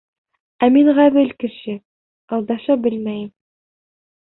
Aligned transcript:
Ә 0.67 0.69
мин 0.77 0.89
ғәҙел 0.99 1.29
кеше, 1.43 1.77
алдаша 2.39 2.81
белмәйем. 2.89 3.31